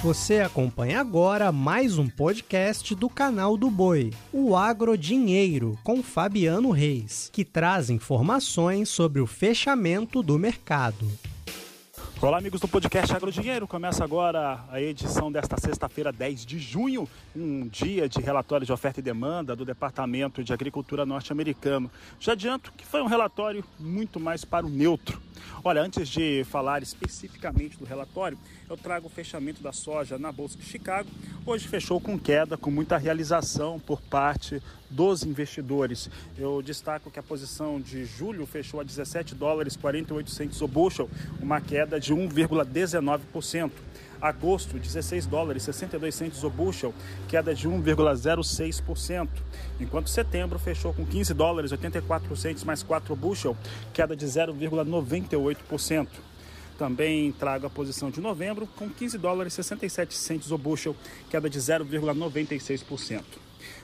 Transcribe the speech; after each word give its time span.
Você 0.00 0.38
acompanha 0.38 1.00
agora 1.00 1.50
mais 1.50 1.98
um 1.98 2.08
podcast 2.08 2.94
do 2.94 3.08
canal 3.08 3.56
do 3.56 3.68
Boi, 3.68 4.12
o 4.32 4.54
Agro 4.54 4.96
Dinheiro, 4.96 5.76
com 5.82 6.04
Fabiano 6.04 6.70
Reis, 6.70 7.28
que 7.32 7.44
traz 7.44 7.90
informações 7.90 8.88
sobre 8.88 9.20
o 9.20 9.26
fechamento 9.26 10.22
do 10.22 10.38
mercado. 10.38 11.04
Olá, 12.22 12.38
amigos 12.38 12.60
do 12.60 12.68
podcast 12.68 13.12
Agro 13.12 13.32
Dinheiro. 13.32 13.66
Começa 13.66 14.04
agora 14.04 14.64
a 14.70 14.80
edição 14.80 15.32
desta 15.32 15.56
sexta-feira, 15.56 16.12
10 16.12 16.46
de 16.46 16.60
junho, 16.60 17.08
um 17.34 17.66
dia 17.66 18.08
de 18.08 18.20
relatório 18.20 18.64
de 18.66 18.72
oferta 18.72 19.00
e 19.00 19.02
demanda 19.02 19.56
do 19.56 19.64
Departamento 19.64 20.44
de 20.44 20.52
Agricultura 20.52 21.04
norte-americano. 21.04 21.90
Já 22.20 22.32
adianto 22.32 22.72
que 22.76 22.86
foi 22.86 23.02
um 23.02 23.06
relatório 23.06 23.64
muito 23.80 24.20
mais 24.20 24.44
para 24.44 24.64
o 24.64 24.68
neutro. 24.68 25.20
Olha, 25.68 25.82
antes 25.82 26.08
de 26.08 26.44
falar 26.44 26.82
especificamente 26.82 27.76
do 27.76 27.84
relatório, 27.84 28.38
eu 28.70 28.74
trago 28.74 29.06
o 29.06 29.10
fechamento 29.10 29.62
da 29.62 29.70
soja 29.70 30.18
na 30.18 30.32
Bolsa 30.32 30.56
de 30.56 30.64
Chicago. 30.64 31.10
Hoje 31.44 31.68
fechou 31.68 32.00
com 32.00 32.18
queda, 32.18 32.56
com 32.56 32.70
muita 32.70 32.96
realização 32.96 33.78
por 33.78 34.00
parte 34.00 34.62
dos 34.88 35.24
investidores. 35.24 36.08
Eu 36.38 36.62
destaco 36.62 37.10
que 37.10 37.18
a 37.18 37.22
posição 37.22 37.78
de 37.78 38.06
julho 38.06 38.46
fechou 38.46 38.80
a 38.80 38.82
17 38.82 39.34
dólares 39.34 39.76
48 39.76 40.30
centos 40.30 40.62
o 40.62 40.66
bushel, 40.66 41.10
uma 41.38 41.60
queda 41.60 42.00
de 42.00 42.14
1,19% 42.14 43.70
agosto 44.20 44.78
16 44.78 45.26
dólares 45.26 45.62
62 45.62 46.14
centos 46.14 46.44
o 46.44 46.50
bushel, 46.50 46.94
queda 47.28 47.54
de 47.54 47.68
1,06%, 47.68 49.28
enquanto 49.80 50.10
setembro 50.10 50.58
fechou 50.58 50.92
com 50.92 51.04
15 51.04 51.34
dólares 51.34 51.72
84 51.72 52.36
centos 52.36 52.64
mais 52.64 52.82
4 52.82 53.14
bushel, 53.16 53.56
queda 53.92 54.16
de 54.16 54.26
0,98%. 54.26 56.08
Também 56.76 57.32
trago 57.32 57.66
a 57.66 57.70
posição 57.70 58.10
de 58.10 58.20
novembro 58.20 58.68
com 58.76 58.88
15 58.88 59.18
dólares 59.18 59.52
67 59.54 60.14
centos 60.14 60.52
o 60.52 60.58
bushel, 60.58 60.94
queda 61.28 61.50
de 61.50 61.58
0,96%. 61.58 63.22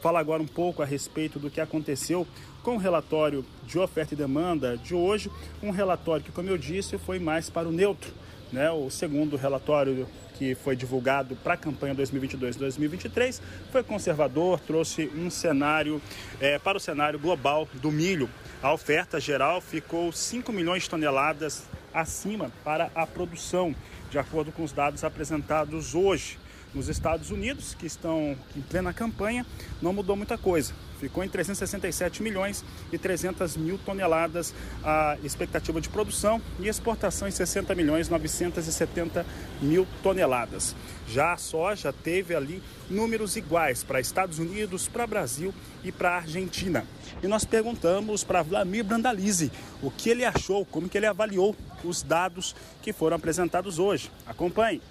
Fala 0.00 0.20
agora 0.20 0.42
um 0.42 0.46
pouco 0.46 0.82
a 0.82 0.86
respeito 0.86 1.38
do 1.38 1.50
que 1.50 1.60
aconteceu 1.60 2.26
com 2.62 2.76
o 2.76 2.78
relatório 2.78 3.44
de 3.66 3.78
oferta 3.78 4.14
e 4.14 4.16
demanda 4.16 4.76
de 4.76 4.94
hoje, 4.94 5.30
um 5.62 5.70
relatório 5.70 6.24
que, 6.24 6.32
como 6.32 6.48
eu 6.48 6.56
disse, 6.56 6.96
foi 6.98 7.18
mais 7.18 7.50
para 7.50 7.68
o 7.68 7.72
neutro 7.72 8.12
né? 8.52 8.70
O 8.70 8.90
segundo 8.90 9.36
relatório 9.36 10.06
que 10.34 10.54
foi 10.54 10.76
divulgado 10.76 11.34
para 11.36 11.54
a 11.54 11.56
campanha 11.56 11.94
2022-2023 11.96 13.40
foi 13.72 13.82
conservador, 13.82 14.60
trouxe 14.60 15.10
um 15.14 15.28
cenário 15.28 16.00
é, 16.40 16.58
para 16.58 16.78
o 16.78 16.80
cenário 16.80 17.18
global 17.18 17.68
do 17.74 17.90
milho. 17.90 18.30
A 18.62 18.72
oferta 18.72 19.20
geral 19.20 19.60
ficou 19.60 20.12
5 20.12 20.52
milhões 20.52 20.84
de 20.84 20.90
toneladas 20.90 21.64
acima 21.92 22.52
para 22.64 22.90
a 22.94 23.06
produção, 23.06 23.74
de 24.10 24.18
acordo 24.18 24.52
com 24.52 24.62
os 24.62 24.72
dados 24.72 25.02
apresentados 25.02 25.94
hoje. 25.94 26.38
Nos 26.74 26.88
Estados 26.88 27.30
Unidos, 27.30 27.74
que 27.74 27.86
estão 27.86 28.36
em 28.54 28.60
plena 28.60 28.92
campanha, 28.92 29.46
não 29.80 29.92
mudou 29.92 30.14
muita 30.16 30.36
coisa. 30.36 30.74
Ficou 31.00 31.22
em 31.22 31.28
367 31.28 32.22
milhões 32.22 32.64
e 32.92 32.98
300 32.98 33.56
mil 33.56 33.78
toneladas 33.78 34.52
a 34.82 35.16
expectativa 35.22 35.80
de 35.80 35.88
produção 35.88 36.42
e 36.58 36.68
exportação 36.68 37.28
em 37.28 37.30
60 37.30 37.74
milhões 37.74 38.08
970 38.08 39.24
mil 39.62 39.86
toneladas. 40.02 40.74
Já 41.08 41.32
a 41.32 41.36
soja 41.36 41.92
teve 41.92 42.34
ali 42.34 42.62
números 42.90 43.36
iguais 43.36 43.82
para 43.82 44.00
Estados 44.00 44.38
Unidos, 44.38 44.88
para 44.88 45.06
Brasil 45.06 45.54
e 45.84 45.92
para 45.92 46.16
Argentina. 46.16 46.84
E 47.22 47.28
nós 47.28 47.44
perguntamos 47.44 48.24
para 48.24 48.42
Vladimir 48.42 48.84
Brandalize 48.84 49.50
o 49.80 49.90
que 49.90 50.10
ele 50.10 50.24
achou, 50.24 50.66
como 50.66 50.88
que 50.88 50.98
ele 50.98 51.06
avaliou 51.06 51.56
os 51.84 52.02
dados 52.02 52.54
que 52.82 52.92
foram 52.92 53.16
apresentados 53.16 53.78
hoje. 53.78 54.10
Acompanhe. 54.26 54.82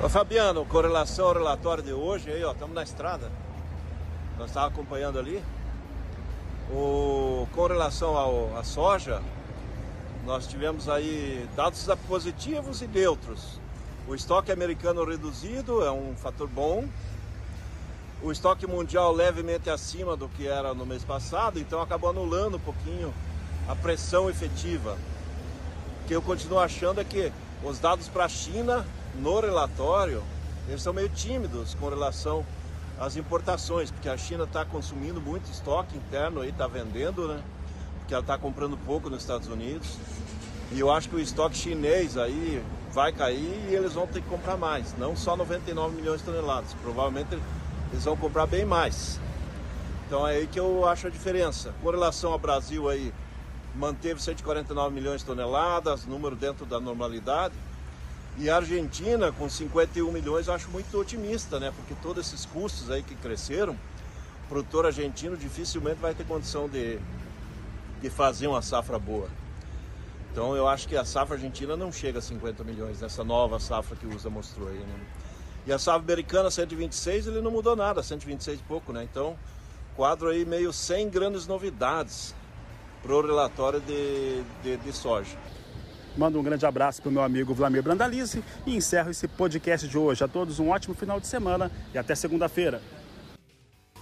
Ô 0.00 0.08
Fabiano, 0.08 0.64
com 0.64 0.80
relação 0.80 1.26
ao 1.26 1.34
relatório 1.34 1.82
de 1.82 1.92
hoje, 1.92 2.30
aí 2.30 2.42
ó, 2.42 2.52
estamos 2.52 2.74
na 2.74 2.82
estrada. 2.82 3.30
Nós 4.36 4.48
estávamos 4.48 4.74
acompanhando 4.74 5.18
ali. 5.18 5.40
O, 6.70 7.46
com 7.52 7.66
relação 7.66 8.16
ao, 8.16 8.56
à 8.56 8.64
soja, 8.64 9.22
nós 10.24 10.46
tivemos 10.48 10.88
aí 10.88 11.48
dados 11.54 11.86
positivos 12.08 12.82
e 12.82 12.88
neutros. 12.88 13.60
O 14.08 14.14
estoque 14.14 14.50
americano 14.50 15.04
reduzido 15.04 15.84
é 15.84 15.92
um 15.92 16.16
fator 16.16 16.48
bom. 16.48 16.88
O 18.20 18.32
estoque 18.32 18.66
mundial 18.66 19.12
levemente 19.12 19.70
acima 19.70 20.16
do 20.16 20.28
que 20.28 20.48
era 20.48 20.74
no 20.74 20.86
mês 20.86 21.04
passado, 21.04 21.60
então 21.60 21.80
acabou 21.80 22.10
anulando 22.10 22.56
um 22.56 22.60
pouquinho 22.60 23.14
a 23.68 23.76
pressão 23.76 24.28
efetiva. 24.28 24.96
Que 26.12 26.16
eu 26.16 26.20
continuo 26.20 26.58
achando 26.58 27.00
é 27.00 27.04
que 27.04 27.32
os 27.64 27.78
dados 27.78 28.06
para 28.06 28.26
a 28.26 28.28
China 28.28 28.84
no 29.14 29.40
relatório, 29.40 30.22
eles 30.68 30.82
são 30.82 30.92
meio 30.92 31.08
tímidos 31.08 31.74
com 31.74 31.88
relação 31.88 32.44
às 33.00 33.16
importações, 33.16 33.90
porque 33.90 34.10
a 34.10 34.16
China 34.18 34.44
está 34.44 34.62
consumindo 34.62 35.22
muito 35.22 35.50
estoque 35.50 35.96
interno 35.96 36.42
aí, 36.42 36.50
está 36.50 36.66
vendendo, 36.66 37.28
né? 37.28 37.42
Porque 37.96 38.12
ela 38.12 38.20
está 38.20 38.36
comprando 38.36 38.76
pouco 38.84 39.08
nos 39.08 39.22
Estados 39.22 39.48
Unidos. 39.48 39.96
E 40.70 40.78
eu 40.78 40.92
acho 40.92 41.08
que 41.08 41.16
o 41.16 41.18
estoque 41.18 41.56
chinês 41.56 42.18
aí 42.18 42.62
vai 42.92 43.10
cair 43.10 43.70
e 43.70 43.74
eles 43.74 43.94
vão 43.94 44.06
ter 44.06 44.20
que 44.20 44.28
comprar 44.28 44.58
mais, 44.58 44.94
não 44.98 45.16
só 45.16 45.34
99 45.34 45.96
milhões 45.96 46.18
de 46.18 46.26
toneladas, 46.26 46.74
provavelmente 46.82 47.38
eles 47.90 48.04
vão 48.04 48.18
comprar 48.18 48.44
bem 48.44 48.66
mais. 48.66 49.18
Então 50.06 50.28
é 50.28 50.32
aí 50.36 50.46
que 50.46 50.60
eu 50.60 50.86
acho 50.86 51.06
a 51.06 51.10
diferença. 51.10 51.72
Com 51.82 51.90
relação 51.90 52.32
ao 52.32 52.38
Brasil 52.38 52.86
aí, 52.86 53.14
manteve 53.74 54.22
149 54.22 54.94
milhões 54.94 55.20
de 55.20 55.26
toneladas, 55.26 56.04
número 56.04 56.36
dentro 56.36 56.66
da 56.66 56.78
normalidade. 56.78 57.54
E 58.38 58.48
a 58.48 58.56
Argentina, 58.56 59.30
com 59.32 59.48
51 59.48 60.10
milhões, 60.10 60.48
eu 60.48 60.54
acho 60.54 60.70
muito 60.70 60.98
otimista, 60.98 61.60
né? 61.60 61.72
Porque 61.74 61.94
todos 62.02 62.26
esses 62.26 62.46
custos 62.46 62.90
aí 62.90 63.02
que 63.02 63.14
cresceram, 63.14 63.74
o 64.44 64.48
produtor 64.48 64.86
argentino 64.86 65.36
dificilmente 65.36 66.00
vai 66.00 66.14
ter 66.14 66.24
condição 66.24 66.68
de, 66.68 66.98
de 68.00 68.10
fazer 68.10 68.46
uma 68.46 68.62
safra 68.62 68.98
boa. 68.98 69.28
Então 70.30 70.56
eu 70.56 70.66
acho 70.66 70.88
que 70.88 70.96
a 70.96 71.04
safra 71.04 71.36
argentina 71.36 71.76
não 71.76 71.92
chega 71.92 72.18
a 72.18 72.22
50 72.22 72.64
milhões 72.64 73.00
nessa 73.00 73.22
nova 73.22 73.60
safra 73.60 73.96
que 73.96 74.06
o 74.06 74.14
USA 74.14 74.30
mostrou 74.30 74.68
aí, 74.68 74.78
né? 74.78 75.06
E 75.66 75.72
a 75.72 75.78
safra 75.78 76.00
americana 76.00 76.50
126, 76.50 77.26
ele 77.26 77.40
não 77.40 77.50
mudou 77.50 77.76
nada, 77.76 78.02
126 78.02 78.60
e 78.60 78.62
pouco, 78.62 78.92
né? 78.92 79.04
Então, 79.04 79.36
quadro 79.94 80.28
aí 80.28 80.44
meio 80.44 80.72
sem 80.72 81.08
grandes 81.08 81.46
novidades 81.46 82.34
para 83.02 83.14
o 83.14 83.20
relatório 83.20 83.80
de, 83.80 84.42
de, 84.62 84.76
de 84.76 84.92
soja. 84.92 85.36
Mando 86.16 86.38
um 86.38 86.42
grande 86.42 86.66
abraço 86.66 87.00
para 87.00 87.08
o 87.08 87.12
meu 87.12 87.22
amigo 87.22 87.54
Vlamir 87.54 87.82
Brandalize 87.82 88.42
e 88.66 88.76
encerro 88.76 89.10
esse 89.10 89.26
podcast 89.26 89.88
de 89.88 89.96
hoje. 89.96 90.22
A 90.22 90.28
todos 90.28 90.60
um 90.60 90.68
ótimo 90.68 90.94
final 90.94 91.18
de 91.18 91.26
semana 91.26 91.70
e 91.94 91.98
até 91.98 92.14
segunda-feira. 92.14 92.82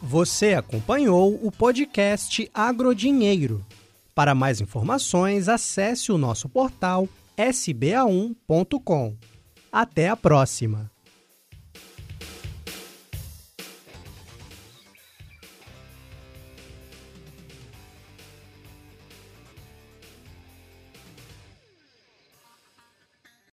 Você 0.03 0.55
acompanhou 0.55 1.39
o 1.43 1.53
podcast 1.53 2.50
Agrodinheiro. 2.55 3.65
Para 4.15 4.34
mais 4.34 4.60
informações, 4.60 5.49
acesse 5.49 6.10
o 6.10 6.19
nosso 6.19 6.49
portal 6.49 7.09
sba1.com. 7.37 9.16
Até 9.72 10.09
a 10.09 10.16
próxima! 10.16 10.91